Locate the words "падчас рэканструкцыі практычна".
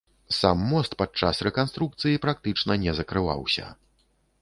1.01-2.81